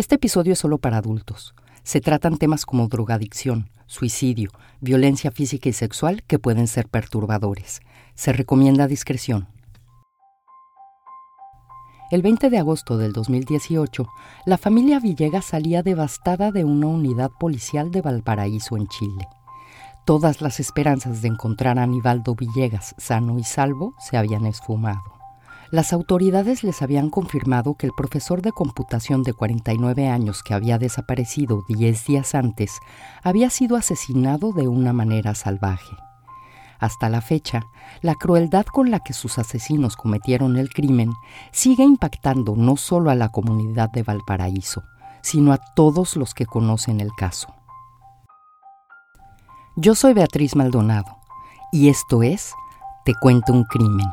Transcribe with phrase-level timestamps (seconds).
[0.00, 1.54] Este episodio es solo para adultos.
[1.82, 7.82] Se tratan temas como drogadicción, suicidio, violencia física y sexual que pueden ser perturbadores.
[8.14, 9.48] Se recomienda discreción.
[12.10, 14.08] El 20 de agosto del 2018,
[14.46, 19.28] la familia Villegas salía devastada de una unidad policial de Valparaíso en Chile.
[20.06, 25.19] Todas las esperanzas de encontrar a Aníbaldo Villegas sano y salvo se habían esfumado.
[25.70, 30.78] Las autoridades les habían confirmado que el profesor de computación de 49 años que había
[30.78, 32.80] desaparecido 10 días antes
[33.22, 35.96] había sido asesinado de una manera salvaje.
[36.80, 37.62] Hasta la fecha,
[38.00, 41.12] la crueldad con la que sus asesinos cometieron el crimen
[41.52, 44.82] sigue impactando no solo a la comunidad de Valparaíso,
[45.22, 47.54] sino a todos los que conocen el caso.
[49.76, 51.18] Yo soy Beatriz Maldonado
[51.70, 52.54] y esto es
[53.04, 54.08] Te cuento un crimen.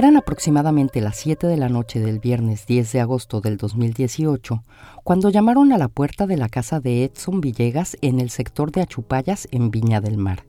[0.00, 4.64] Eran aproximadamente las 7 de la noche del viernes 10 de agosto del 2018
[5.04, 8.80] cuando llamaron a la puerta de la casa de Edson Villegas en el sector de
[8.80, 10.46] Achupayas en Viña del Mar.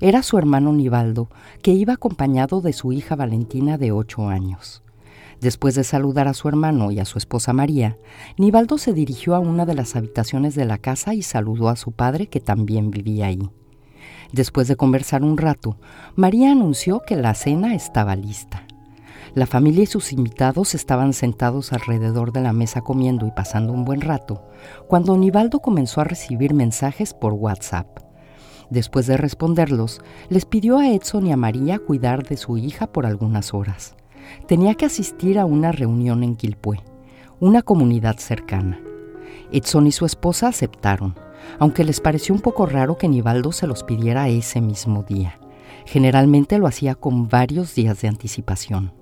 [0.00, 1.28] Era su hermano Nivaldo,
[1.60, 4.84] que iba acompañado de su hija Valentina de 8 años.
[5.40, 7.98] Después de saludar a su hermano y a su esposa María,
[8.36, 11.90] Nivaldo se dirigió a una de las habitaciones de la casa y saludó a su
[11.90, 13.50] padre que también vivía ahí.
[14.32, 15.78] Después de conversar un rato,
[16.14, 18.67] María anunció que la cena estaba lista.
[19.34, 23.84] La familia y sus invitados estaban sentados alrededor de la mesa comiendo y pasando un
[23.84, 24.48] buen rato,
[24.86, 27.86] cuando Nivaldo comenzó a recibir mensajes por WhatsApp.
[28.70, 33.06] Después de responderlos, les pidió a Edson y a María cuidar de su hija por
[33.06, 33.94] algunas horas.
[34.46, 36.80] Tenía que asistir a una reunión en Quilpué,
[37.40, 38.80] una comunidad cercana.
[39.52, 41.14] Edson y su esposa aceptaron
[41.58, 45.38] aunque les pareció un poco raro que Nivaldo se los pidiera ese mismo día.
[45.86, 48.92] Generalmente lo hacía con varios días de anticipación.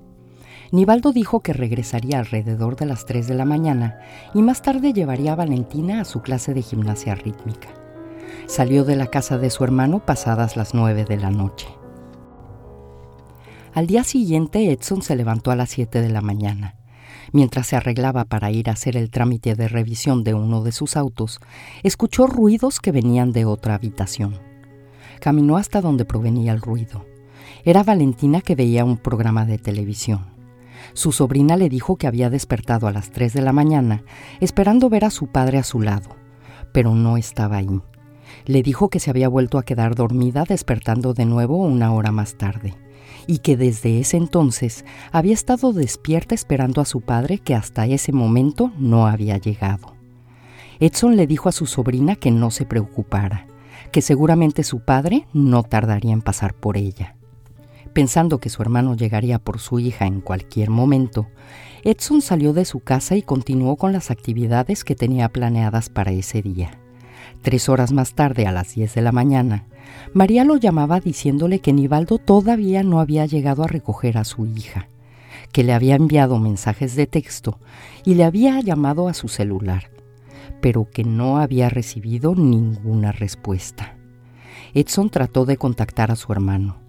[0.72, 4.00] Nivaldo dijo que regresaría alrededor de las 3 de la mañana
[4.34, 7.68] y más tarde llevaría a Valentina a su clase de gimnasia rítmica.
[8.46, 11.68] Salió de la casa de su hermano pasadas las 9 de la noche.
[13.74, 16.76] Al día siguiente Edson se levantó a las 7 de la mañana.
[17.32, 20.96] Mientras se arreglaba para ir a hacer el trámite de revisión de uno de sus
[20.96, 21.40] autos,
[21.82, 24.38] escuchó ruidos que venían de otra habitación.
[25.20, 27.04] Caminó hasta donde provenía el ruido.
[27.64, 30.35] Era Valentina que veía un programa de televisión.
[30.92, 34.04] Su sobrina le dijo que había despertado a las 3 de la mañana
[34.40, 36.16] esperando ver a su padre a su lado,
[36.72, 37.80] pero no estaba ahí.
[38.44, 42.36] Le dijo que se había vuelto a quedar dormida despertando de nuevo una hora más
[42.36, 42.74] tarde
[43.26, 48.12] y que desde ese entonces había estado despierta esperando a su padre que hasta ese
[48.12, 49.94] momento no había llegado.
[50.78, 53.46] Edson le dijo a su sobrina que no se preocupara,
[53.92, 57.15] que seguramente su padre no tardaría en pasar por ella.
[57.96, 61.28] Pensando que su hermano llegaría por su hija en cualquier momento,
[61.82, 66.42] Edson salió de su casa y continuó con las actividades que tenía planeadas para ese
[66.42, 66.78] día.
[67.40, 69.64] Tres horas más tarde, a las 10 de la mañana,
[70.12, 74.90] María lo llamaba diciéndole que Nivaldo todavía no había llegado a recoger a su hija,
[75.50, 77.60] que le había enviado mensajes de texto
[78.04, 79.90] y le había llamado a su celular,
[80.60, 83.96] pero que no había recibido ninguna respuesta.
[84.74, 86.84] Edson trató de contactar a su hermano,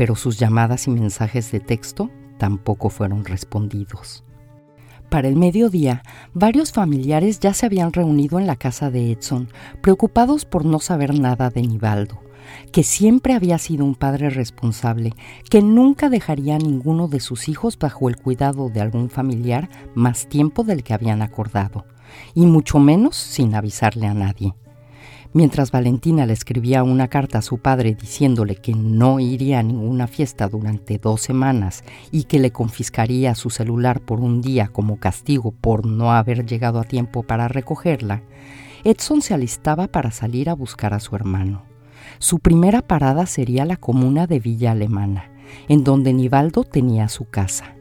[0.00, 4.24] pero sus llamadas y mensajes de texto tampoco fueron respondidos.
[5.10, 6.02] Para el mediodía,
[6.32, 9.50] varios familiares ya se habían reunido en la casa de Edson,
[9.82, 12.18] preocupados por no saber nada de Nivaldo,
[12.72, 15.12] que siempre había sido un padre responsable,
[15.50, 20.30] que nunca dejaría a ninguno de sus hijos bajo el cuidado de algún familiar más
[20.30, 21.84] tiempo del que habían acordado,
[22.34, 24.54] y mucho menos sin avisarle a nadie.
[25.32, 30.08] Mientras Valentina le escribía una carta a su padre diciéndole que no iría a ninguna
[30.08, 35.52] fiesta durante dos semanas y que le confiscaría su celular por un día como castigo
[35.52, 38.22] por no haber llegado a tiempo para recogerla,
[38.82, 41.62] Edson se alistaba para salir a buscar a su hermano.
[42.18, 45.30] Su primera parada sería la comuna de Villa Alemana,
[45.68, 47.76] en donde Nivaldo tenía su casa.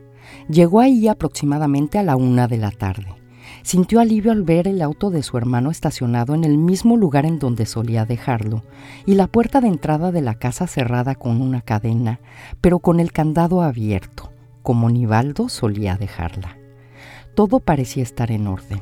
[0.50, 3.19] Llegó ahí aproximadamente a la una de la tarde.
[3.64, 7.40] Sintió alivio al ver el auto de su hermano estacionado en el mismo lugar en
[7.40, 8.64] donde solía dejarlo,
[9.06, 12.20] y la puerta de entrada de la casa cerrada con una cadena,
[12.62, 14.32] pero con el candado abierto,
[14.64, 16.58] como Nivaldo solía dejarla.
[17.36, 18.82] Todo parecía estar en orden.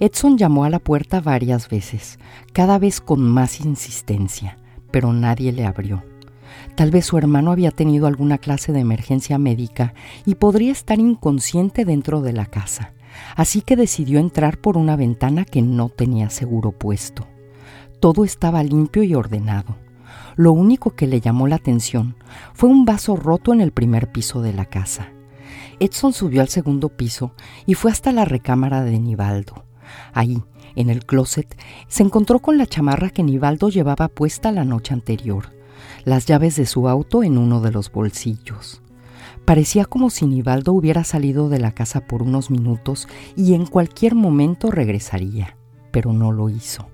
[0.00, 2.18] Edson llamó a la puerta varias veces,
[2.52, 4.58] cada vez con más insistencia,
[4.90, 6.04] pero nadie le abrió.
[6.76, 11.84] Tal vez su hermano había tenido alguna clase de emergencia médica y podría estar inconsciente
[11.84, 12.92] dentro de la casa,
[13.36, 17.26] así que decidió entrar por una ventana que no tenía seguro puesto.
[18.00, 19.76] Todo estaba limpio y ordenado.
[20.36, 22.16] Lo único que le llamó la atención
[22.54, 25.12] fue un vaso roto en el primer piso de la casa.
[25.80, 27.32] Edson subió al segundo piso
[27.66, 29.64] y fue hasta la recámara de Nivaldo.
[30.12, 30.42] Ahí,
[30.76, 31.56] en el closet,
[31.88, 35.52] se encontró con la chamarra que Nivaldo llevaba puesta la noche anterior,
[36.04, 38.82] las llaves de su auto en uno de los bolsillos.
[39.48, 44.14] Parecía como si Nivaldo hubiera salido de la casa por unos minutos y en cualquier
[44.14, 45.56] momento regresaría,
[45.90, 46.90] pero no lo hizo.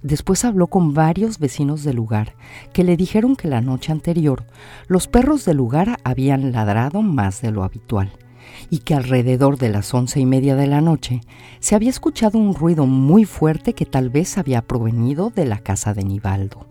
[0.00, 2.36] Después habló con varios vecinos del lugar
[2.72, 4.44] que le dijeron que la noche anterior
[4.86, 8.12] los perros del lugar habían ladrado más de lo habitual
[8.70, 11.22] y que alrededor de las once y media de la noche
[11.58, 15.92] se había escuchado un ruido muy fuerte que tal vez había provenido de la casa
[15.92, 16.69] de Nivaldo.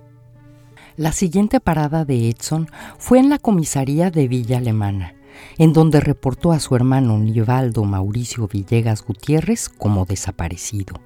[0.99, 2.67] La siguiente parada de Edson
[2.97, 5.15] fue en la comisaría de Villa Alemana,
[5.57, 10.99] en donde reportó a su hermano Nivaldo Mauricio Villegas Gutiérrez como desaparecido.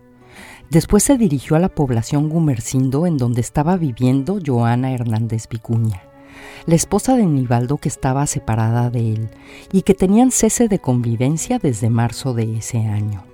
[0.71, 6.01] Después se dirigió a la población Gumercindo en donde estaba viviendo Joana Hernández Vicuña,
[6.65, 9.29] la esposa de Nivaldo que estaba separada de él
[9.71, 13.25] y que tenían cese de convivencia desde marzo de ese año.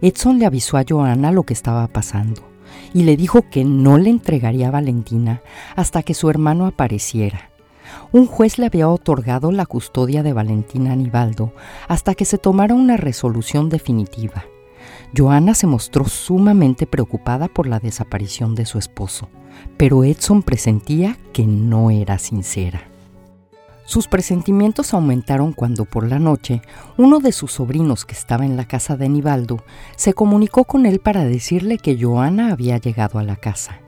[0.00, 2.51] Edson le avisó a Joana lo que estaba pasando
[2.94, 5.42] y le dijo que no le entregaría a Valentina
[5.76, 7.50] hasta que su hermano apareciera.
[8.10, 11.52] Un juez le había otorgado la custodia de Valentina a Nivaldo
[11.88, 14.44] hasta que se tomara una resolución definitiva.
[15.16, 19.28] Joana se mostró sumamente preocupada por la desaparición de su esposo,
[19.76, 22.91] pero Edson presentía que no era sincera.
[23.84, 26.62] Sus presentimientos aumentaron cuando por la noche
[26.96, 29.64] uno de sus sobrinos que estaba en la casa de Nivaldo
[29.96, 33.80] se comunicó con él para decirle que Joana había llegado a la casa.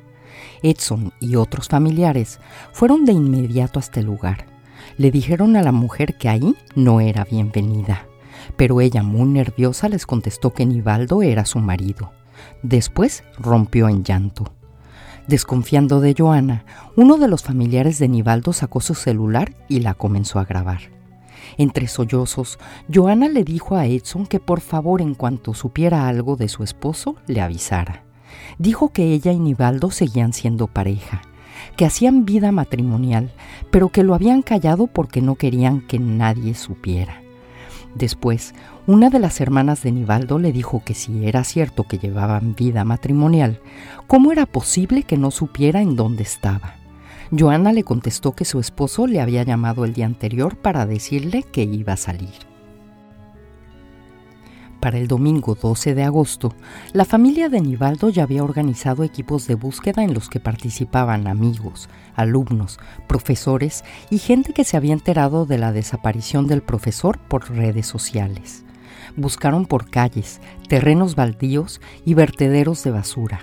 [0.63, 2.41] Edson y otros familiares
[2.73, 4.47] fueron de inmediato hasta el lugar.
[4.99, 8.07] Le dijeron a la mujer que ahí no era bienvenida
[8.57, 12.13] pero ella muy nerviosa les contestó que Nivaldo era su marido.
[12.63, 14.53] Después rompió en llanto.
[15.27, 16.65] Desconfiando de Joana,
[16.97, 20.81] uno de los familiares de Nivaldo sacó su celular y la comenzó a grabar.
[21.57, 22.59] Entre sollozos,
[22.93, 27.17] Joana le dijo a Edson que por favor en cuanto supiera algo de su esposo
[27.27, 28.05] le avisara.
[28.59, 31.23] Dijo que ella y Nivaldo seguían siendo pareja,
[31.77, 33.33] que hacían vida matrimonial,
[33.71, 37.24] pero que lo habían callado porque no querían que nadie supiera.
[37.95, 38.55] Después,
[38.87, 42.85] una de las hermanas de Nivaldo le dijo que si era cierto que llevaban vida
[42.85, 43.61] matrimonial,
[44.07, 46.75] ¿cómo era posible que no supiera en dónde estaba?
[47.37, 51.63] Joana le contestó que su esposo le había llamado el día anterior para decirle que
[51.63, 52.54] iba a salir.
[54.85, 56.55] Para el domingo 12 de agosto,
[56.93, 61.89] la familia de Nivaldo ya había organizado equipos de búsqueda en los que participaban amigos,
[62.15, 67.87] alumnos, profesores y gente que se había enterado de la desaparición del profesor por redes
[67.87, 68.67] sociales.
[69.17, 73.41] Buscaron por calles, terrenos baldíos y vertederos de basura.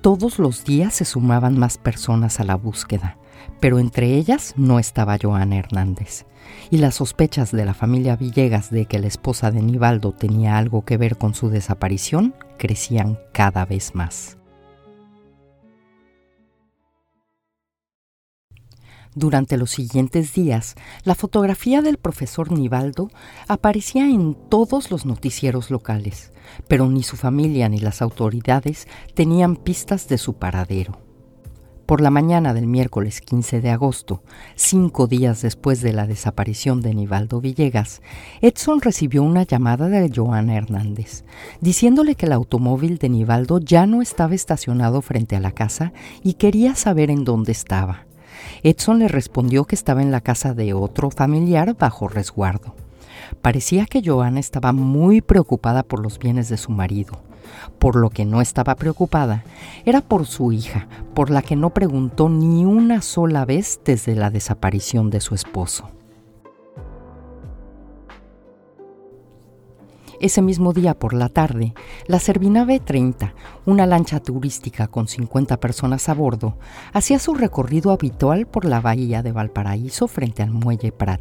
[0.00, 3.18] Todos los días se sumaban más personas a la búsqueda,
[3.60, 6.24] pero entre ellas no estaba Joana Hernández
[6.70, 10.84] y las sospechas de la familia Villegas de que la esposa de Nivaldo tenía algo
[10.84, 14.38] que ver con su desaparición crecían cada vez más.
[19.14, 23.10] Durante los siguientes días, la fotografía del profesor Nivaldo
[23.46, 26.32] aparecía en todos los noticieros locales,
[26.66, 31.11] pero ni su familia ni las autoridades tenían pistas de su paradero.
[31.92, 34.22] Por la mañana del miércoles 15 de agosto,
[34.54, 38.00] cinco días después de la desaparición de Nivaldo Villegas,
[38.40, 41.22] Edson recibió una llamada de Joana Hernández,
[41.60, 46.32] diciéndole que el automóvil de Nivaldo ya no estaba estacionado frente a la casa y
[46.32, 48.06] quería saber en dónde estaba.
[48.62, 52.74] Edson le respondió que estaba en la casa de otro familiar bajo resguardo.
[53.42, 57.20] Parecía que Joana estaba muy preocupada por los bienes de su marido
[57.78, 59.44] por lo que no estaba preocupada
[59.84, 64.30] era por su hija, por la que no preguntó ni una sola vez desde la
[64.30, 65.90] desaparición de su esposo.
[70.22, 71.74] Ese mismo día por la tarde,
[72.06, 73.34] la Servinave 30,
[73.66, 76.58] una lancha turística con 50 personas a bordo,
[76.92, 81.20] hacía su recorrido habitual por la bahía de Valparaíso frente al muelle Prat.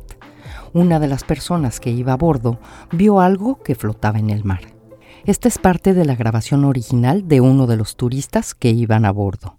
[0.74, 2.60] Una de las personas que iba a bordo
[2.92, 4.81] vio algo que flotaba en el mar.
[5.26, 9.12] Esta es parte de la grabación original de uno de los turistas que iban a
[9.12, 9.58] bordo.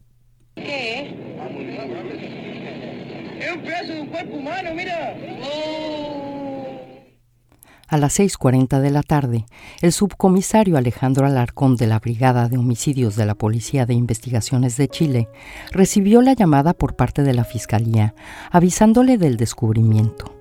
[0.56, 1.16] ¿Qué?
[3.38, 5.16] Es un pedazo de un cuerpo humano, mira.
[7.86, 9.44] A las 6.40 de la tarde,
[9.82, 14.88] el subcomisario Alejandro Alarcón de la Brigada de Homicidios de la Policía de Investigaciones de
[14.88, 15.28] Chile
[15.72, 18.14] recibió la llamada por parte de la Fiscalía
[18.50, 20.34] avisándole del descubrimiento.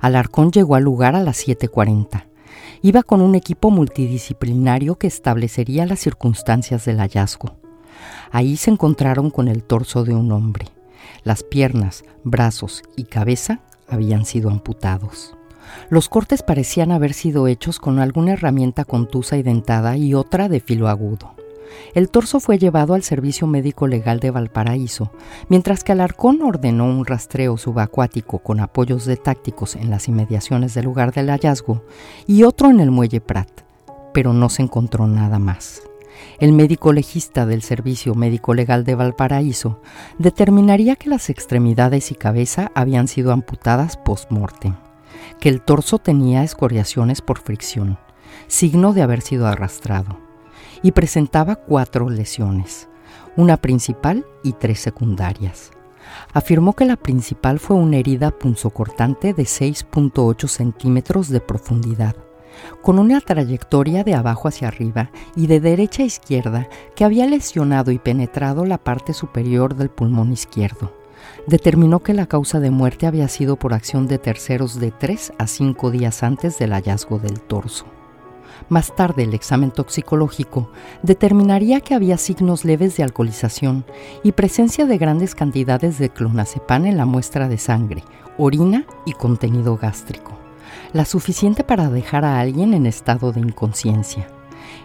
[0.00, 2.29] Alarcón llegó al lugar a las 7.40.
[2.82, 7.56] Iba con un equipo multidisciplinario que establecería las circunstancias del hallazgo.
[8.30, 10.66] Ahí se encontraron con el torso de un hombre.
[11.22, 15.36] Las piernas, brazos y cabeza habían sido amputados.
[15.90, 20.60] Los cortes parecían haber sido hechos con alguna herramienta contusa y dentada y otra de
[20.60, 21.34] filo agudo.
[21.94, 25.12] El torso fue llevado al Servicio Médico Legal de Valparaíso,
[25.48, 30.84] mientras que Alarcón ordenó un rastreo subacuático con apoyos de tácticos en las inmediaciones del
[30.84, 31.84] lugar del hallazgo
[32.26, 33.50] y otro en el muelle Prat,
[34.12, 35.82] pero no se encontró nada más.
[36.38, 39.80] El médico legista del Servicio Médico Legal de Valparaíso
[40.18, 44.74] determinaría que las extremidades y cabeza habían sido amputadas post-mortem
[45.40, 47.98] que el torso tenía escoriaciones por fricción,
[48.46, 50.18] signo de haber sido arrastrado,
[50.82, 52.88] y presentaba cuatro lesiones,
[53.36, 55.70] una principal y tres secundarias.
[56.32, 62.16] Afirmó que la principal fue una herida punzocortante de 6.8 centímetros de profundidad,
[62.82, 67.90] con una trayectoria de abajo hacia arriba y de derecha a izquierda que había lesionado
[67.92, 71.00] y penetrado la parte superior del pulmón izquierdo
[71.46, 75.46] determinó que la causa de muerte había sido por acción de terceros de tres a
[75.46, 77.86] cinco días antes del hallazgo del torso.
[78.70, 80.70] Más tarde el examen toxicológico
[81.02, 83.84] determinaría que había signos leves de alcoholización
[84.22, 88.04] y presencia de grandes cantidades de clonazepam en la muestra de sangre,
[88.38, 90.38] orina y contenido gástrico,
[90.92, 94.28] la suficiente para dejar a alguien en estado de inconsciencia.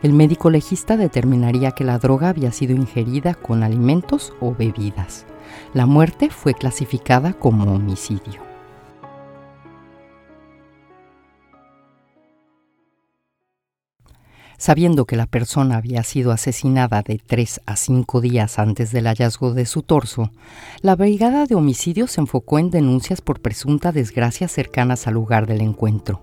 [0.01, 5.27] El médico legista determinaría que la droga había sido ingerida con alimentos o bebidas.
[5.75, 8.54] La muerte fue clasificada como homicidio.
[14.57, 19.53] Sabiendo que la persona había sido asesinada de tres a cinco días antes del hallazgo
[19.53, 20.31] de su torso,
[20.81, 25.61] la Brigada de Homicidios se enfocó en denuncias por presunta desgracia cercanas al lugar del
[25.61, 26.21] encuentro.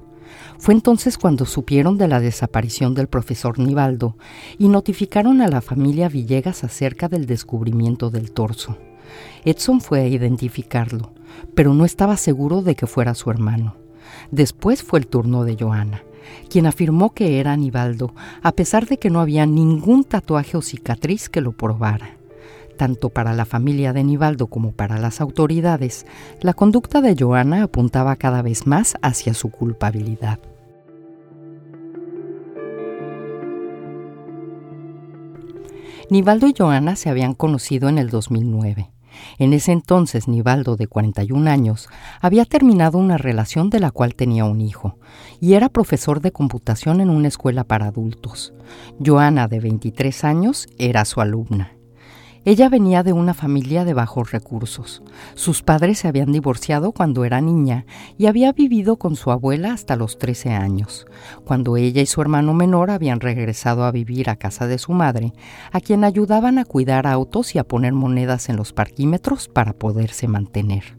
[0.59, 4.17] Fue entonces cuando supieron de la desaparición del profesor Nivaldo
[4.59, 8.79] y notificaron a la familia Villegas acerca del descubrimiento del torso.
[9.45, 11.13] Edson fue a identificarlo,
[11.55, 13.77] pero no estaba seguro de que fuera su hermano.
[14.31, 16.03] Después fue el turno de Joana,
[16.49, 21.29] quien afirmó que era Aníbaldo, a pesar de que no había ningún tatuaje o cicatriz
[21.29, 22.17] que lo probara.
[22.77, 26.07] Tanto para la familia de Aníbaldo como para las autoridades,
[26.41, 30.39] la conducta de Joana apuntaba cada vez más hacia su culpabilidad.
[36.11, 38.91] Nivaldo y Joana se habían conocido en el 2009.
[39.39, 41.89] En ese entonces, Nivaldo, de 41 años,
[42.21, 44.99] había terminado una relación de la cual tenía un hijo,
[45.41, 48.53] y era profesor de computación en una escuela para adultos.
[49.05, 51.82] Joana, de 23 años, era su alumna.
[52.45, 55.05] Ella venía de una familia de bajos recursos.
[55.35, 57.87] Sus padres se habían divorciado cuando era niña
[58.19, 61.07] y había vivido con su abuela hasta los 13 años,
[61.45, 65.33] cuando ella y su hermano menor habían regresado a vivir a casa de su madre,
[65.71, 70.27] a quien ayudaban a cuidar autos y a poner monedas en los parquímetros para poderse
[70.27, 70.97] mantener.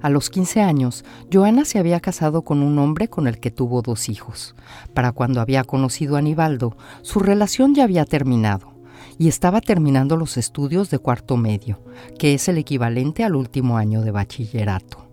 [0.00, 3.82] A los 15 años, Joana se había casado con un hombre con el que tuvo
[3.82, 4.54] dos hijos.
[4.94, 8.71] Para cuando había conocido a Aníbaldo, su relación ya había terminado
[9.18, 11.80] y estaba terminando los estudios de cuarto medio,
[12.18, 15.06] que es el equivalente al último año de bachillerato.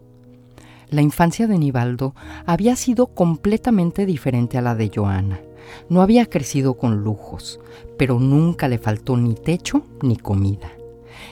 [0.90, 2.16] La infancia de Nivaldo
[2.46, 5.40] había sido completamente diferente a la de Joana.
[5.88, 7.60] No había crecido con lujos,
[7.98, 10.72] pero nunca le faltó ni techo ni comida.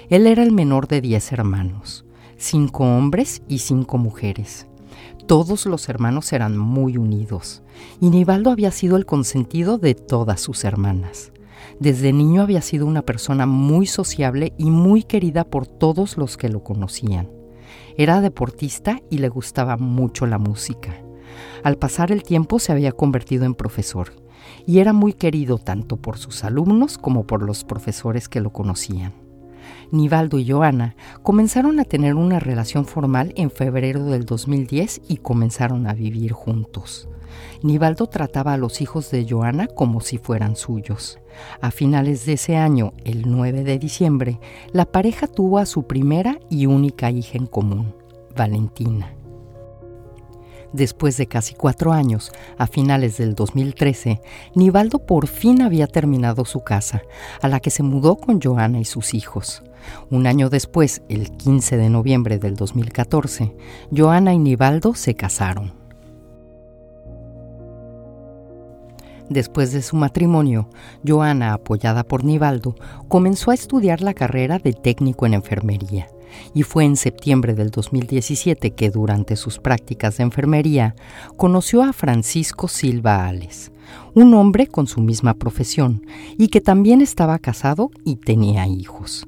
[0.10, 2.06] Él era el menor de diez hermanos,
[2.38, 4.68] cinco hombres y cinco mujeres.
[5.26, 7.64] Todos los hermanos eran muy unidos,
[8.00, 11.32] y Nivaldo había sido el consentido de todas sus hermanas.
[11.80, 16.50] Desde niño había sido una persona muy sociable y muy querida por todos los que
[16.50, 17.30] lo conocían.
[17.98, 21.04] Era deportista y le gustaba mucho la música.
[21.64, 24.14] Al pasar el tiempo se había convertido en profesor
[24.66, 29.27] y era muy querido tanto por sus alumnos como por los profesores que lo conocían.
[29.92, 35.88] Nivaldo y Joana comenzaron a tener una relación formal en febrero del 2010 y comenzaron
[35.88, 37.08] a vivir juntos.
[37.64, 41.20] Nivaldo trataba a los hijos de Joana como si fueran suyos.
[41.62, 44.40] A finales de ese año, el 9 de diciembre,
[44.74, 47.96] la pareja tuvo a su primera y única hija en común,
[48.36, 49.14] Valentina.
[50.74, 54.22] Después de casi cuatro años, a finales del 2013,
[54.54, 57.04] Nivaldo por fin había terminado su casa,
[57.42, 59.64] a la que se mudó con Joana y sus hijos.
[60.10, 63.56] Un año después, el 15 de noviembre del 2014,
[63.96, 65.74] Joana y Nivaldo se casaron.
[69.30, 70.70] Después de su matrimonio,
[71.06, 72.76] Joana, apoyada por Nivaldo,
[73.10, 76.08] comenzó a estudiar la carrera de técnico en enfermería.
[76.54, 80.96] Y fue en septiembre del 2017 que durante sus prácticas de enfermería
[81.36, 83.72] conoció a Francisco Silva Ales,
[84.14, 86.06] un hombre con su misma profesión
[86.38, 89.26] y que también estaba casado y tenía hijos.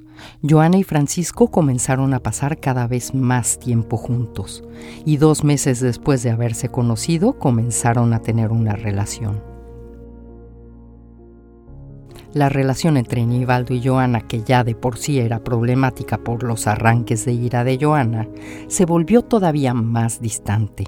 [0.48, 4.64] Joana y Francisco comenzaron a pasar cada vez más tiempo juntos
[5.06, 9.42] y dos meses después de haberse conocido comenzaron a tener una relación.
[12.34, 16.68] La relación entre Nivaldo y Joana, que ya de por sí era problemática por los
[16.68, 18.28] arranques de ira de Joana,
[18.68, 20.86] se volvió todavía más distante.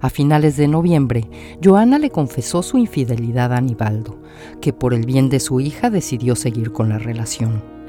[0.00, 1.28] A finales de noviembre,
[1.62, 4.22] Joana le confesó su infidelidad a Nivaldo,
[4.62, 7.79] que por el bien de su hija decidió seguir con la relación.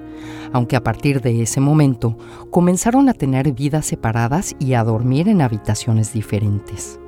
[0.53, 2.17] Aunque a partir de ese momento
[2.49, 6.99] comenzaron a tener vidas separadas y a dormir en habitaciones diferentes.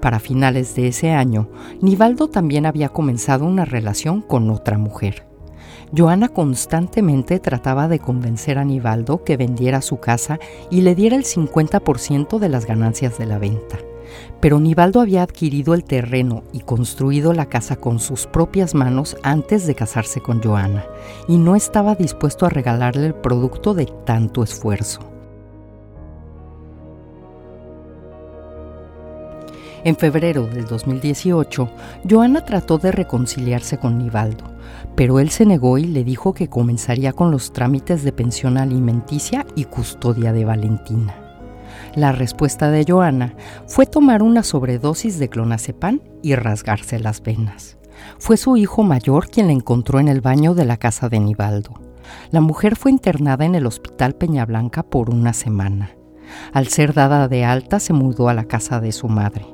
[0.00, 1.48] Para finales de ese año,
[1.80, 5.26] Nivaldo también había comenzado una relación con otra mujer.
[5.96, 10.38] Joana constantemente trataba de convencer a Nivaldo que vendiera su casa
[10.70, 13.78] y le diera el 50% de las ganancias de la venta.
[14.40, 19.66] Pero Nivaldo había adquirido el terreno y construido la casa con sus propias manos antes
[19.66, 20.84] de casarse con Joana,
[21.28, 25.12] y no estaba dispuesto a regalarle el producto de tanto esfuerzo.
[29.84, 31.68] En febrero del 2018,
[32.08, 34.44] Joana trató de reconciliarse con Nivaldo,
[34.94, 39.44] pero él se negó y le dijo que comenzaría con los trámites de pensión alimenticia
[39.56, 41.21] y custodia de Valentina.
[41.94, 43.34] La respuesta de Joana
[43.66, 47.76] fue tomar una sobredosis de clonazepam y rasgarse las venas.
[48.18, 51.74] Fue su hijo mayor quien la encontró en el baño de la casa de Nivaldo.
[52.30, 55.90] La mujer fue internada en el hospital Peñablanca por una semana.
[56.52, 59.46] Al ser dada de alta se mudó a la casa de su madre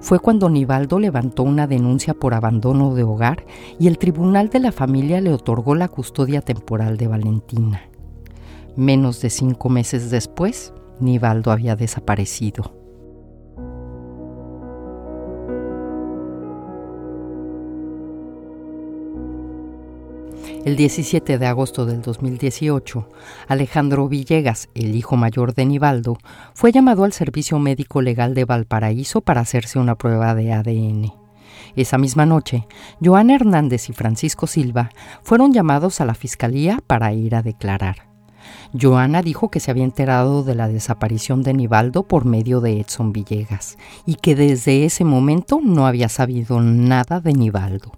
[0.00, 3.44] fue cuando Nivaldo levantó una denuncia por abandono de hogar
[3.78, 7.82] y el tribunal de la familia le otorgó la custodia temporal de Valentina.
[8.76, 12.78] Menos de cinco meses después, Nivaldo había desaparecido.
[20.64, 23.08] El 17 de agosto del 2018,
[23.46, 26.18] Alejandro Villegas, el hijo mayor de Nivaldo,
[26.52, 31.12] fue llamado al Servicio Médico Legal de Valparaíso para hacerse una prueba de ADN.
[31.74, 32.66] Esa misma noche,
[33.02, 34.90] Joana Hernández y Francisco Silva
[35.22, 38.07] fueron llamados a la Fiscalía para ir a declarar.
[38.78, 43.12] Joana dijo que se había enterado de la desaparición de Nivaldo por medio de Edson
[43.12, 47.92] Villegas y que desde ese momento no había sabido nada de Nivaldo.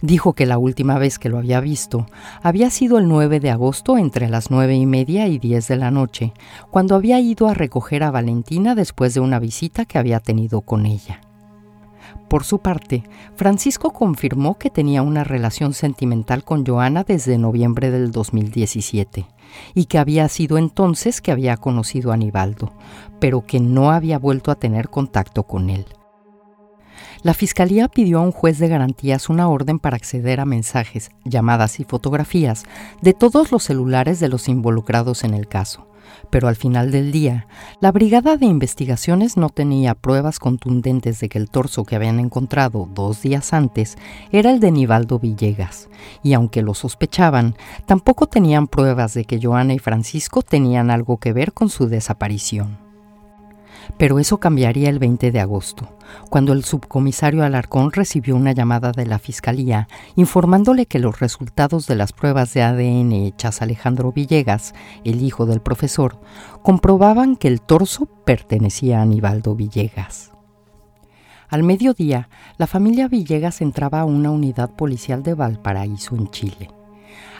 [0.00, 2.06] Dijo que la última vez que lo había visto
[2.42, 5.90] había sido el 9 de agosto entre las nueve y media y 10 de la
[5.90, 6.32] noche,
[6.70, 10.86] cuando había ido a recoger a Valentina después de una visita que había tenido con
[10.86, 11.20] ella.
[12.28, 13.04] Por su parte,
[13.36, 19.26] Francisco confirmó que tenía una relación sentimental con Joana desde noviembre del 2017
[19.74, 22.72] y que había sido entonces que había conocido a Aníbaldo,
[23.20, 25.86] pero que no había vuelto a tener contacto con él.
[27.22, 31.80] La Fiscalía pidió a un juez de garantías una orden para acceder a mensajes, llamadas
[31.80, 32.64] y fotografías
[33.00, 35.88] de todos los celulares de los involucrados en el caso.
[36.34, 37.46] Pero al final del día,
[37.78, 42.88] la Brigada de Investigaciones no tenía pruebas contundentes de que el torso que habían encontrado
[42.92, 43.96] dos días antes
[44.32, 45.88] era el de Nivaldo Villegas,
[46.24, 47.54] y aunque lo sospechaban,
[47.86, 52.83] tampoco tenían pruebas de que Joana y Francisco tenían algo que ver con su desaparición.
[53.98, 55.96] Pero eso cambiaría el 20 de agosto,
[56.30, 61.96] cuando el subcomisario Alarcón recibió una llamada de la Fiscalía informándole que los resultados de
[61.96, 66.20] las pruebas de ADN hechas a Alejandro Villegas, el hijo del profesor,
[66.62, 70.32] comprobaban que el torso pertenecía a Aníbaldo Villegas.
[71.48, 76.83] Al mediodía, la familia Villegas entraba a una unidad policial de Valparaíso, en Chile.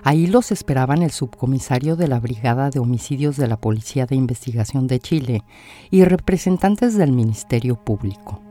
[0.03, 4.87] Ahí los esperaban el subcomisario de la Brigada de Homicidios de la Policía de Investigación
[4.87, 5.43] de Chile
[5.91, 8.43] y representantes del Ministerio Público.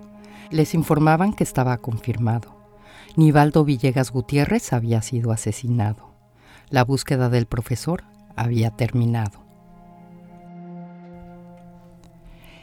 [0.49, 2.55] Les informaban que estaba confirmado.
[3.15, 6.13] Nivaldo Villegas Gutiérrez había sido asesinado.
[6.69, 8.03] La búsqueda del profesor
[8.35, 9.43] había terminado.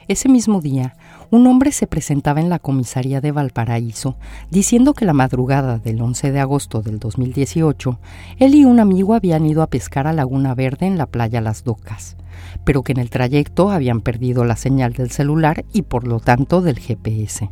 [0.09, 0.97] Ese mismo día,
[1.31, 4.17] un hombre se presentaba en la comisaría de Valparaíso
[4.51, 8.01] diciendo que la madrugada del 11 de agosto del 2018,
[8.39, 11.63] él y un amigo habían ido a pescar a Laguna Verde en la playa Las
[11.63, 12.17] Docas,
[12.65, 16.63] pero que en el trayecto habían perdido la señal del celular y por lo tanto
[16.63, 17.51] del GPS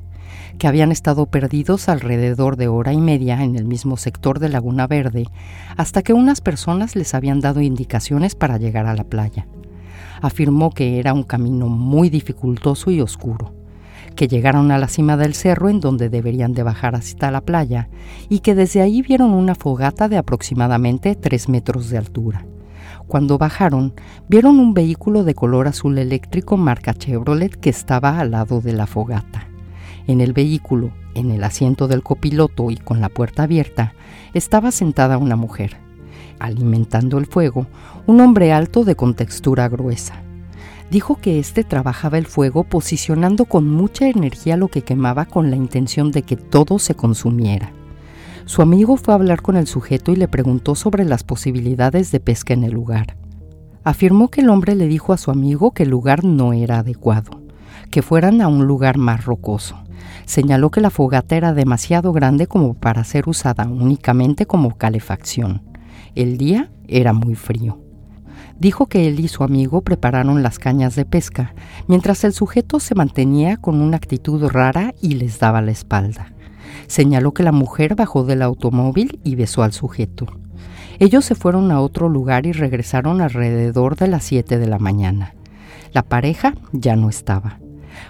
[0.58, 4.88] que habían estado perdidos alrededor de hora y media en el mismo sector de Laguna
[4.88, 5.26] Verde,
[5.76, 9.46] hasta que unas personas les habían dado indicaciones para llegar a la playa.
[10.20, 13.54] Afirmó que era un camino muy dificultoso y oscuro,
[14.18, 17.88] que llegaron a la cima del cerro en donde deberían de bajar hasta la playa
[18.28, 22.44] y que desde ahí vieron una fogata de aproximadamente 3 metros de altura.
[23.06, 23.94] Cuando bajaron,
[24.28, 28.88] vieron un vehículo de color azul eléctrico marca Chevrolet que estaba al lado de la
[28.88, 29.46] fogata.
[30.08, 33.94] En el vehículo, en el asiento del copiloto y con la puerta abierta,
[34.34, 35.76] estaba sentada una mujer.
[36.40, 37.68] Alimentando el fuego,
[38.08, 40.24] un hombre alto de contextura gruesa.
[40.90, 45.56] Dijo que éste trabajaba el fuego posicionando con mucha energía lo que quemaba con la
[45.56, 47.72] intención de que todo se consumiera.
[48.46, 52.20] Su amigo fue a hablar con el sujeto y le preguntó sobre las posibilidades de
[52.20, 53.18] pesca en el lugar.
[53.84, 57.42] Afirmó que el hombre le dijo a su amigo que el lugar no era adecuado,
[57.90, 59.76] que fueran a un lugar más rocoso.
[60.24, 65.62] Señaló que la fogata era demasiado grande como para ser usada únicamente como calefacción.
[66.14, 67.87] El día era muy frío.
[68.58, 71.54] Dijo que él y su amigo prepararon las cañas de pesca,
[71.86, 76.32] mientras el sujeto se mantenía con una actitud rara y les daba la espalda.
[76.88, 80.26] Señaló que la mujer bajó del automóvil y besó al sujeto.
[80.98, 85.34] Ellos se fueron a otro lugar y regresaron alrededor de las 7 de la mañana.
[85.92, 87.60] La pareja ya no estaba.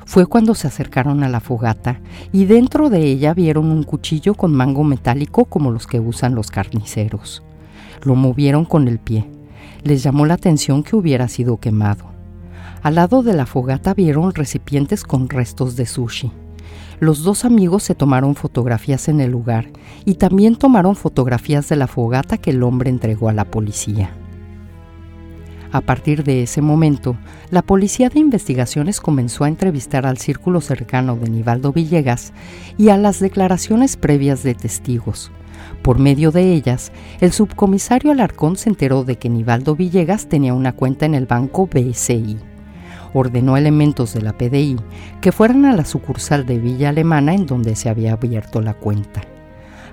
[0.07, 2.01] Fue cuando se acercaron a la fogata
[2.33, 6.51] y dentro de ella vieron un cuchillo con mango metálico como los que usan los
[6.51, 7.43] carniceros.
[8.03, 9.38] Lo movieron con el pie.
[9.85, 12.07] Les llamó la atención que hubiera sido quemado.
[12.83, 16.31] Al lado de la fogata vieron recipientes con restos de sushi.
[17.01, 19.71] Los dos amigos se tomaron fotografías en el lugar
[20.05, 24.11] y también tomaron fotografías de la fogata que el hombre entregó a la policía.
[25.71, 27.17] A partir de ese momento,
[27.51, 32.33] la Policía de Investigaciones comenzó a entrevistar al círculo cercano de Nivaldo Villegas
[32.79, 35.31] y a las declaraciones previas de testigos.
[35.83, 40.73] Por medio de ellas, el subcomisario Alarcón se enteró de que Nivaldo Villegas tenía una
[40.73, 42.39] cuenta en el banco BSI
[43.13, 44.77] ordenó elementos de la PDI
[45.21, 49.23] que fueran a la sucursal de Villa Alemana en donde se había abierto la cuenta.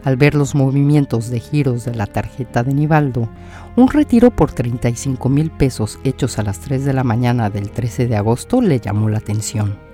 [0.03, 3.27] Al ver los movimientos de giros de la tarjeta de Nivaldo,
[3.75, 8.07] un retiro por 35 mil pesos hechos a las 3 de la mañana del 13
[8.07, 9.84] de agosto le llamó la atención.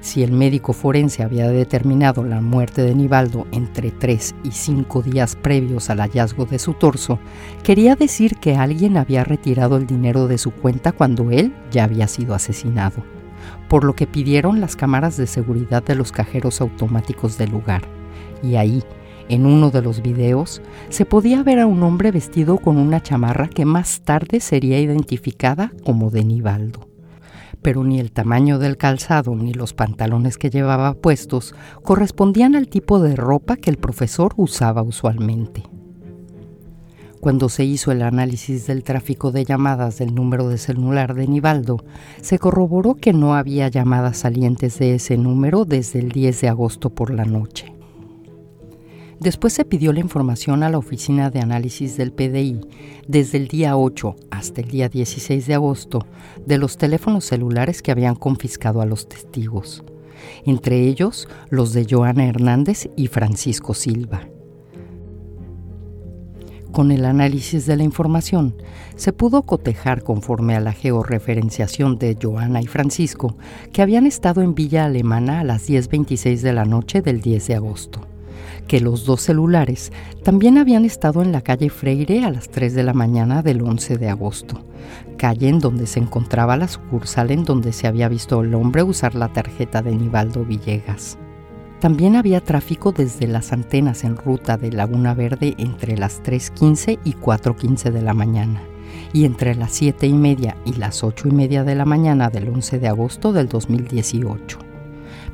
[0.00, 5.36] Si el médico forense había determinado la muerte de Nivaldo entre tres y cinco días
[5.36, 7.18] previos al hallazgo de su torso,
[7.62, 12.08] quería decir que alguien había retirado el dinero de su cuenta cuando él ya había
[12.08, 13.04] sido asesinado,
[13.68, 17.82] por lo que pidieron las cámaras de seguridad de los cajeros automáticos del lugar.
[18.42, 18.82] Y ahí,
[19.28, 23.48] en uno de los videos, se podía ver a un hombre vestido con una chamarra
[23.48, 26.89] que más tarde sería identificada como de Nivaldo
[27.62, 33.00] pero ni el tamaño del calzado ni los pantalones que llevaba puestos correspondían al tipo
[33.00, 35.62] de ropa que el profesor usaba usualmente.
[37.20, 41.84] Cuando se hizo el análisis del tráfico de llamadas del número de celular de Nivaldo,
[42.22, 46.88] se corroboró que no había llamadas salientes de ese número desde el 10 de agosto
[46.88, 47.74] por la noche.
[49.20, 52.62] Después se pidió la información a la Oficina de Análisis del PDI
[53.06, 56.06] desde el día 8 hasta el día 16 de agosto
[56.46, 59.84] de los teléfonos celulares que habían confiscado a los testigos,
[60.46, 64.26] entre ellos los de Joana Hernández y Francisco Silva.
[66.72, 68.54] Con el análisis de la información,
[68.96, 73.36] se pudo cotejar conforme a la georreferenciación de Joana y Francisco,
[73.70, 77.54] que habían estado en Villa Alemana a las 10.26 de la noche del 10 de
[77.56, 78.06] agosto
[78.66, 82.82] que los dos celulares también habían estado en la calle Freire a las 3 de
[82.82, 84.64] la mañana del 11 de agosto,
[85.16, 89.14] calle en donde se encontraba la sucursal en donde se había visto el hombre usar
[89.14, 91.18] la tarjeta de Nivaldo Villegas.
[91.80, 97.14] También había tráfico desde las antenas en ruta de Laguna Verde entre las 3.15 y
[97.14, 98.62] 4.15 de la mañana
[99.12, 102.48] y entre las 7 y media y las 8 y media de la mañana del
[102.48, 104.69] 11 de agosto del 2018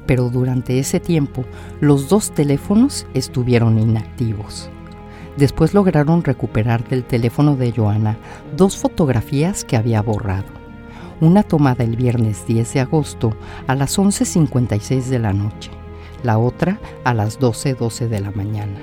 [0.07, 1.45] pero durante ese tiempo
[1.81, 4.71] los dos teléfonos estuvieron inactivos.
[5.37, 8.17] Después lograron recuperar del teléfono de Joana
[8.57, 10.47] dos fotografías que había borrado.
[11.21, 15.71] Una tomada el viernes 10 de agosto a las 11.56 de la noche,
[16.23, 18.79] la otra a las 12.12 de la mañana.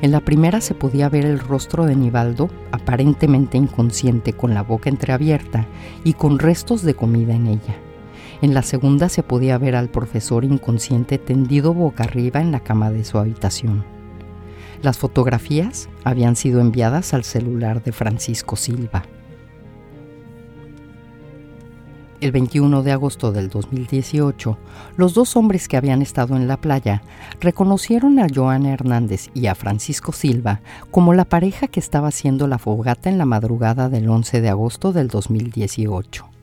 [0.00, 4.88] En la primera se podía ver el rostro de Nivaldo, aparentemente inconsciente con la boca
[4.88, 5.66] entreabierta
[6.04, 7.87] y con restos de comida en ella.
[8.40, 12.90] En la segunda se podía ver al profesor inconsciente tendido boca arriba en la cama
[12.90, 13.84] de su habitación.
[14.80, 19.02] Las fotografías habían sido enviadas al celular de Francisco Silva.
[22.20, 24.56] El 21 de agosto del 2018,
[24.96, 27.02] los dos hombres que habían estado en la playa
[27.40, 30.60] reconocieron a Joana Hernández y a Francisco Silva
[30.92, 34.92] como la pareja que estaba haciendo la fogata en la madrugada del 11 de agosto
[34.92, 36.37] del 2018.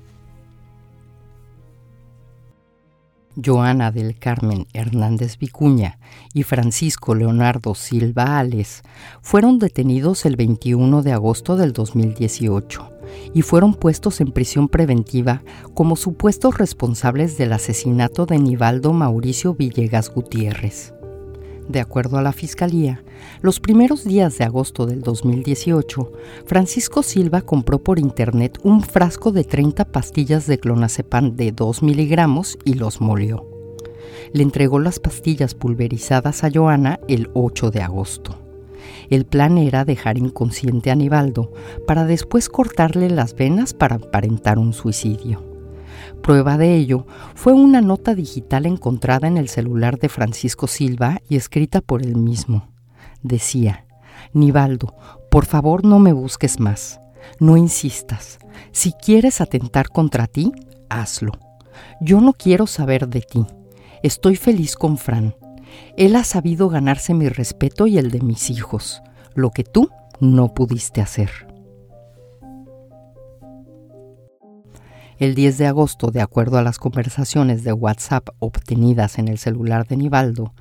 [3.43, 5.99] Joana del Carmen Hernández Vicuña
[6.33, 8.81] y Francisco Leonardo Silva Ales
[9.21, 12.91] fueron detenidos el 21 de agosto del 2018
[13.33, 15.43] y fueron puestos en prisión preventiva
[15.73, 20.94] como supuestos responsables del asesinato de Nivaldo Mauricio Villegas Gutiérrez.
[21.67, 23.03] De acuerdo a la Fiscalía,
[23.41, 26.11] los primeros días de agosto del 2018,
[26.45, 32.59] Francisco Silva compró por internet un frasco de 30 pastillas de clonazepam de 2 miligramos
[32.65, 33.47] y los molió.
[34.31, 38.37] Le entregó las pastillas pulverizadas a Joana el 8 de agosto.
[39.09, 41.51] El plan era dejar inconsciente a Nivaldo
[41.87, 45.54] para después cortarle las venas para aparentar un suicidio.
[46.25, 51.35] Prueba de ello fue una nota digital encontrada en el celular de Francisco Silva y
[51.35, 52.67] escrita por él mismo.
[53.21, 53.85] Decía,
[54.33, 54.95] Nivaldo,
[55.29, 56.99] por favor no me busques más,
[57.39, 58.39] no insistas.
[58.71, 60.51] Si quieres atentar contra ti,
[60.89, 61.33] hazlo.
[62.01, 63.45] Yo no quiero saber de ti.
[64.01, 65.35] Estoy feliz con Fran.
[65.95, 69.03] Él ha sabido ganarse mi respeto y el de mis hijos,
[69.35, 71.44] lo que tú no pudiste hacer.
[75.17, 79.87] El 10 de agosto, de acuerdo a las conversaciones de WhatsApp obtenidas en el celular
[79.87, 80.53] de Nivaldo,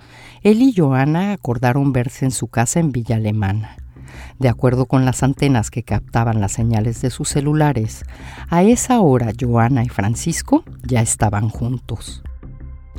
[0.43, 3.77] él y Joana acordaron verse en su casa en Villa Alemana.
[4.39, 8.05] De acuerdo con las antenas que captaban las señales de sus celulares,
[8.49, 12.23] a esa hora Joana y Francisco ya estaban juntos.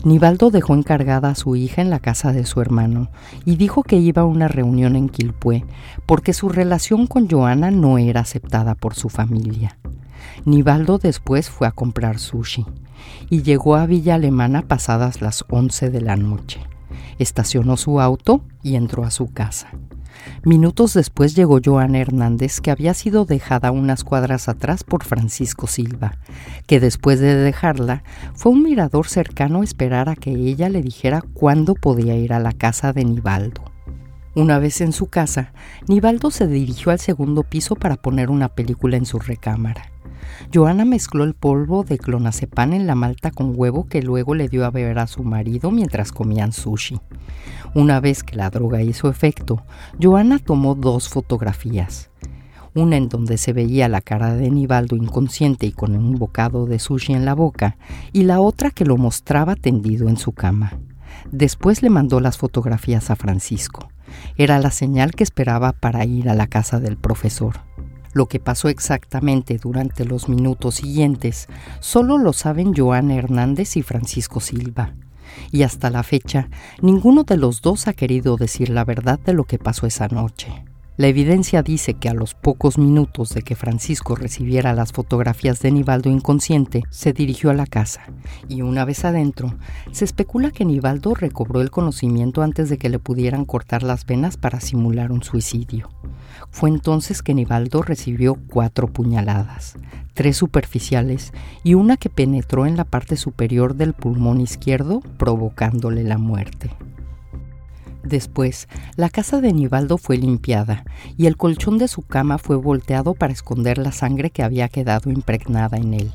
[0.03, 3.09] Nivaldo dejó encargada a su hija en la casa de su hermano
[3.45, 5.63] y dijo que iba a una reunión en Quilpué
[6.05, 9.77] porque su relación con Joana no era aceptada por su familia.
[10.45, 12.65] Nivaldo después fue a comprar sushi
[13.29, 16.61] y llegó a Villa Alemana pasadas las 11 de la noche.
[17.19, 19.69] Estacionó su auto y entró a su casa.
[20.43, 26.17] Minutos después llegó Joana Hernández, que había sido dejada unas cuadras atrás por Francisco Silva,
[26.67, 31.21] que después de dejarla fue un mirador cercano a esperar a que ella le dijera
[31.21, 33.63] cuándo podía ir a la casa de Nivaldo.
[34.35, 35.53] Una vez en su casa,
[35.87, 39.94] Nivaldo se dirigió al segundo piso para poner una película en su recámara.
[40.53, 44.65] Joana mezcló el polvo de clonazepam en la malta con huevo que luego le dio
[44.65, 46.99] a beber a su marido mientras comían sushi.
[47.73, 49.63] Una vez que la droga hizo efecto,
[50.01, 52.09] Joana tomó dos fotografías.
[52.73, 56.79] Una en donde se veía la cara de Nivaldo inconsciente y con un bocado de
[56.79, 57.77] sushi en la boca,
[58.11, 60.73] y la otra que lo mostraba tendido en su cama.
[61.31, 63.89] Después le mandó las fotografías a Francisco.
[64.37, 67.61] Era la señal que esperaba para ir a la casa del profesor.
[68.15, 71.47] Lo que pasó exactamente durante los minutos siguientes
[71.81, 74.95] solo lo saben Joana Hernández y Francisco Silva.
[75.51, 76.47] Y hasta la fecha,
[76.81, 80.63] ninguno de los dos ha querido decir la verdad de lo que pasó esa noche.
[80.97, 85.69] La evidencia dice que a los pocos minutos de que Francisco recibiera las fotografías de
[85.71, 88.03] Nivaldo inconsciente, se dirigió a la casa
[88.47, 89.53] y una vez adentro,
[89.91, 94.37] se especula que Nivaldo recobró el conocimiento antes de que le pudieran cortar las venas
[94.37, 95.89] para simular un suicidio.
[96.49, 99.75] Fue entonces que Nivaldo recibió cuatro puñaladas,
[100.13, 101.33] tres superficiales
[101.65, 106.71] y una que penetró en la parte superior del pulmón izquierdo, provocándole la muerte.
[108.05, 110.85] Después, la casa de Nivaldo fue limpiada
[111.17, 115.11] y el colchón de su cama fue volteado para esconder la sangre que había quedado
[115.11, 116.13] impregnada en él.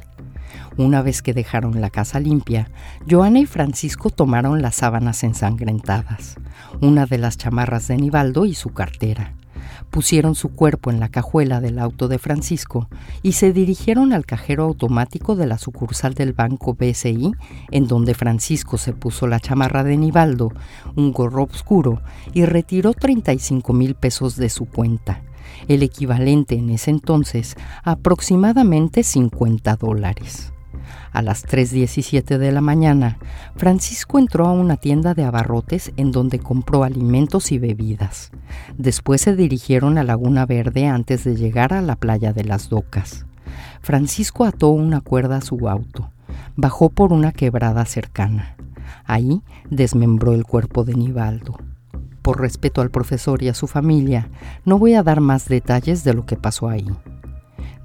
[0.77, 2.71] Una vez que dejaron la casa limpia,
[3.09, 6.37] Joana y Francisco tomaron las sábanas ensangrentadas,
[6.81, 9.35] una de las chamarras de Nivaldo y su cartera
[9.91, 12.89] pusieron su cuerpo en la cajuela del auto de Francisco
[13.23, 17.33] y se dirigieron al cajero automático de la sucursal del banco BCI,
[17.71, 20.53] en donde Francisco se puso la chamarra de Nivaldo,
[20.97, 22.01] un gorro oscuro,
[22.33, 25.23] y retiró 35 mil pesos de su cuenta,
[25.69, 30.53] el equivalente en ese entonces a aproximadamente 50 dólares.
[31.13, 33.19] A las 3.17 de la mañana,
[33.57, 38.31] Francisco entró a una tienda de abarrotes en donde compró alimentos y bebidas.
[38.79, 43.27] Después se dirigieron a Laguna Verde antes de llegar a la playa de las Docas.
[43.81, 46.11] Francisco ató una cuerda a su auto.
[46.57, 48.57] Bajó por una quebrada cercana.
[49.05, 51.59] Ahí desmembró el cuerpo de Nivaldo.
[52.23, 54.29] Por respeto al profesor y a su familia,
[54.65, 56.89] no voy a dar más detalles de lo que pasó ahí.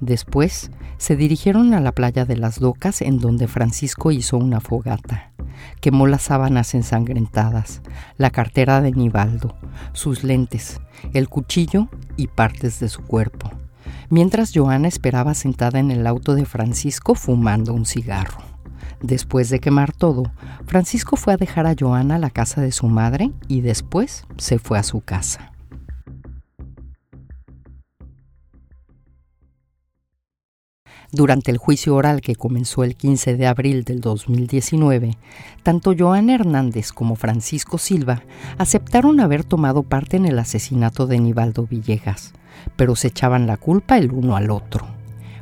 [0.00, 5.32] Después se dirigieron a la playa de las Docas en donde Francisco hizo una fogata.
[5.80, 7.82] Quemó las sábanas ensangrentadas,
[8.18, 9.56] la cartera de Nivaldo,
[9.92, 10.80] sus lentes,
[11.12, 13.50] el cuchillo y partes de su cuerpo,
[14.10, 18.38] mientras Joana esperaba sentada en el auto de Francisco fumando un cigarro.
[19.02, 20.32] Después de quemar todo,
[20.66, 24.58] Francisco fue a dejar a Joana a la casa de su madre y después se
[24.58, 25.52] fue a su casa.
[31.12, 35.16] Durante el juicio oral que comenzó el 15 de abril del 2019,
[35.62, 38.22] tanto Joana Hernández como Francisco Silva
[38.58, 42.32] aceptaron haber tomado parte en el asesinato de Nivaldo Villegas,
[42.76, 44.86] pero se echaban la culpa el uno al otro.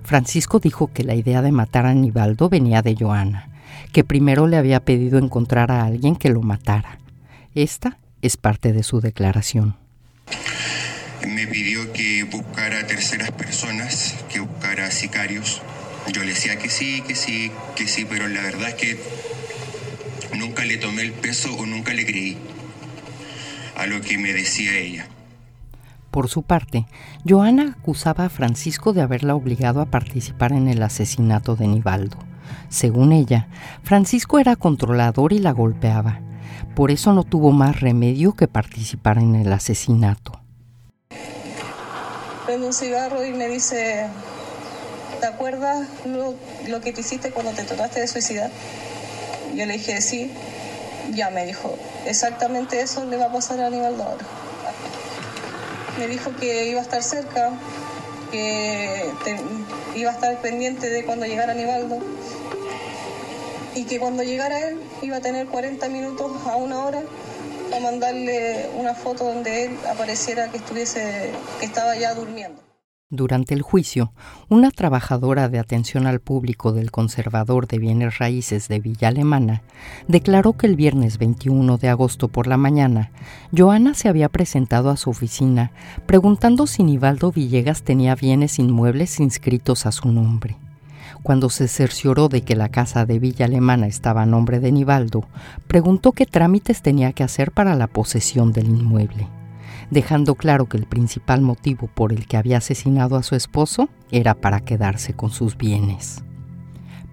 [0.03, 3.49] Francisco dijo que la idea de matar a Nivaldo venía de Joana,
[3.93, 6.99] que primero le había pedido encontrar a alguien que lo matara.
[7.55, 9.77] Esta es parte de su declaración
[11.27, 15.63] me pidió que buscara terceras personas, que buscara sicarios.
[16.13, 19.01] Yo le decía que sí, que sí, que sí, pero la verdad es que
[20.37, 22.37] nunca le tomé el peso o nunca le creí
[23.77, 25.07] a lo que me decía ella.
[26.11, 26.87] Por su parte,
[27.27, 32.19] Joana acusaba a Francisco de haberla obligado a participar en el asesinato de Nivaldo.
[32.69, 33.49] Según ella,
[33.83, 36.21] Francisco era controlador y la golpeaba.
[36.77, 40.44] Por eso no tuvo más remedio que participar en el asesinato
[42.63, 44.07] un cigarro y me dice,
[45.21, 46.35] ¿te acuerdas lo,
[46.69, 48.51] lo que te hiciste cuando te trataste de suicidar?
[49.55, 50.31] Yo le dije, sí.
[51.13, 54.25] Ya me dijo, exactamente eso le va a pasar a Aníbal ahora.
[55.99, 57.51] Me dijo que iba a estar cerca,
[58.31, 59.13] que
[59.95, 61.99] iba a estar pendiente de cuando llegara Aníbaldo
[63.75, 67.03] y que cuando llegara él iba a tener 40 minutos a una hora
[67.81, 72.65] mandarle una foto donde él apareciera que estuviese, que estaba ya durmiendo.
[73.11, 74.13] Durante el juicio,
[74.49, 79.63] una trabajadora de atención al público del Conservador de Bienes Raíces de Villa Alemana
[80.09, 83.13] declaró que el viernes 21 de agosto por la mañana,
[83.57, 85.71] Joana se había presentado a su oficina
[86.07, 90.57] preguntando si Nivaldo Villegas tenía bienes inmuebles inscritos a su nombre.
[91.25, 95.27] Cuando se cercioró de que la casa de Villa Alemana estaba a nombre de Nivaldo,
[95.67, 99.27] preguntó qué trámites tenía que hacer para la posesión del inmueble,
[99.91, 104.35] dejando claro que el principal motivo por el que había asesinado a su esposo era
[104.35, 106.23] para quedarse con sus bienes.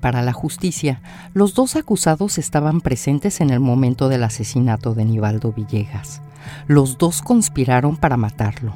[0.02, 1.02] Para la justicia,
[1.34, 6.21] los dos acusados estaban presentes en el momento del asesinato de Nivaldo Villegas.
[6.67, 8.74] Los dos conspiraron para matarlo,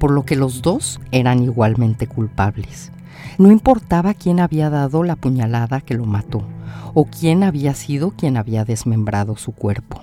[0.00, 2.90] por lo que los dos eran igualmente culpables.
[3.38, 6.42] No importaba quién había dado la puñalada que lo mató
[6.94, 10.02] o quién había sido quien había desmembrado su cuerpo.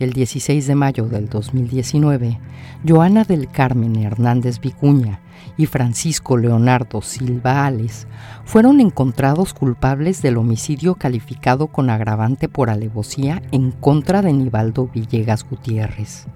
[0.00, 2.40] El 16 de mayo del 2019,
[2.86, 5.20] Joana del Carmen Hernández Vicuña
[5.56, 8.08] y Francisco Leonardo Silva Ales
[8.44, 15.48] fueron encontrados culpables del homicidio calificado con agravante por alevosía en contra de Nivaldo Villegas
[15.48, 16.26] Gutiérrez.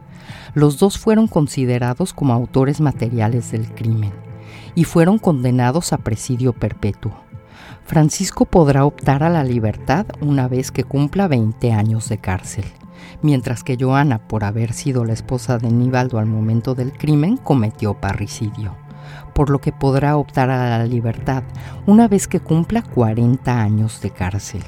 [0.55, 4.28] Los dos fueron considerados como autores materiales del crimen
[4.75, 7.13] y fueron condenados a presidio perpetuo.
[7.85, 12.65] Francisco podrá optar a la libertad una vez que cumpla 20 años de cárcel,
[13.23, 17.95] mientras que Joana, por haber sido la esposa de Nivaldo al momento del crimen, cometió
[17.95, 18.75] parricidio,
[19.35, 21.45] por lo que podrá optar a la libertad
[21.87, 24.63] una vez que cumpla 40 años de cárcel.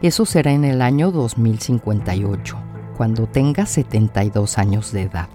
[0.00, 2.56] Eso será en el año 2058,
[2.96, 5.28] cuando tenga 72 años de edad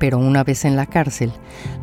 [0.00, 1.30] pero una vez en la cárcel,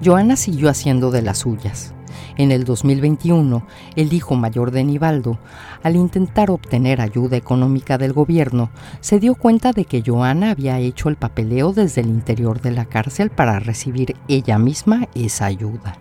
[0.04, 1.94] Joana siguió haciendo de las suyas.
[2.36, 5.40] En el 2021, el hijo mayor de Nivaldo,
[5.84, 11.10] al intentar obtener ayuda económica del gobierno, se dio cuenta de que Joana había hecho
[11.10, 15.98] el papeleo desde el interior de la cárcel para recibir ella misma esa ayuda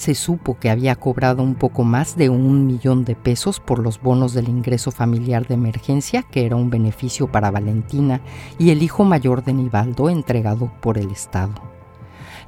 [0.00, 4.00] se supo que había cobrado un poco más de un millón de pesos por los
[4.00, 8.22] bonos del ingreso familiar de emergencia, que era un beneficio para Valentina
[8.58, 11.52] y el hijo mayor de Nivaldo entregado por el Estado.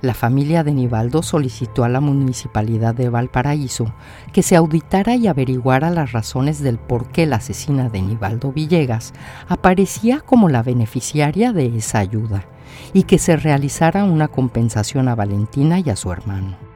[0.00, 3.92] La familia de Nivaldo solicitó a la municipalidad de Valparaíso
[4.32, 9.12] que se auditara y averiguara las razones del por qué la asesina de Nivaldo Villegas
[9.46, 12.46] aparecía como la beneficiaria de esa ayuda
[12.94, 16.71] y que se realizara una compensación a Valentina y a su hermano.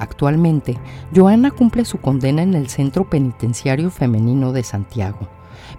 [0.00, 0.78] Actualmente,
[1.14, 5.28] Joana cumple su condena en el Centro Penitenciario Femenino de Santiago,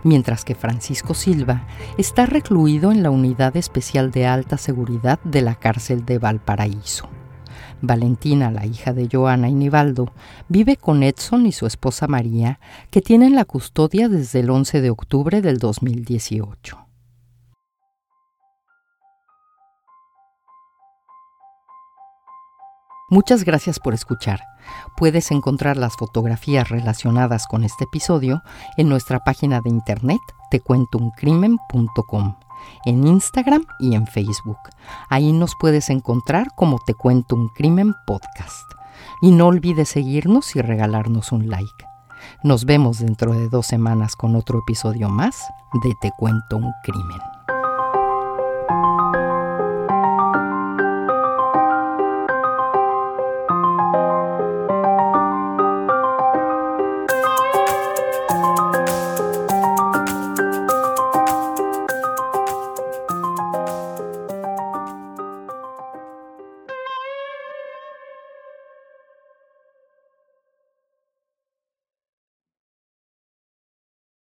[0.03, 1.65] mientras que Francisco Silva
[1.97, 7.09] está recluido en la Unidad Especial de Alta Seguridad de la cárcel de Valparaíso.
[7.81, 10.13] Valentina, la hija de Joana y Nivaldo,
[10.49, 12.59] vive con Edson y su esposa María,
[12.91, 16.90] que tienen la custodia desde el 11 de octubre del 2018.
[23.11, 24.39] Muchas gracias por escuchar.
[24.95, 28.41] Puedes encontrar las fotografías relacionadas con este episodio
[28.77, 32.35] en nuestra página de internet tecuentouncrimen.com,
[32.85, 34.59] en Instagram y en Facebook.
[35.09, 38.63] Ahí nos puedes encontrar como Te Cuento un Crimen Podcast.
[39.21, 41.85] Y no olvides seguirnos y regalarnos un like.
[42.43, 45.47] Nos vemos dentro de dos semanas con otro episodio más
[45.83, 47.30] de Te Cuento un Crimen.